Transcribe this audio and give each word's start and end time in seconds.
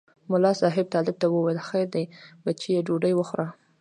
ملا 0.31 0.51
صاحب 0.61 0.85
طالب 0.93 1.15
ته 1.21 1.27
وویل 1.29 1.59
خیر 1.69 1.87
دی 1.93 2.03
بچیه 2.45 2.81
ډوډۍ 2.87 3.13
وخوره. 3.15 3.47